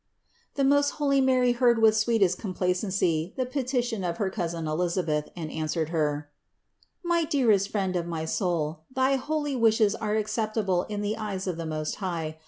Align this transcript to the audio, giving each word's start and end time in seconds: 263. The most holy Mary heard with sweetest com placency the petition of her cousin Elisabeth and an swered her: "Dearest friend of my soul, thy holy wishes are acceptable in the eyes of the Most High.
263. 0.55 0.55
The 0.63 0.75
most 0.75 0.89
holy 0.97 1.21
Mary 1.21 1.51
heard 1.51 1.77
with 1.77 1.95
sweetest 1.95 2.39
com 2.39 2.55
placency 2.55 3.35
the 3.35 3.45
petition 3.45 4.03
of 4.03 4.17
her 4.17 4.31
cousin 4.31 4.65
Elisabeth 4.67 5.29
and 5.35 5.51
an 5.51 5.65
swered 5.67 5.89
her: 5.89 6.31
"Dearest 7.29 7.69
friend 7.69 7.95
of 7.95 8.07
my 8.07 8.25
soul, 8.25 8.79
thy 8.91 9.15
holy 9.17 9.55
wishes 9.55 9.93
are 9.93 10.15
acceptable 10.15 10.87
in 10.89 11.01
the 11.01 11.17
eyes 11.17 11.45
of 11.45 11.55
the 11.57 11.67
Most 11.67 11.97
High. 11.97 12.39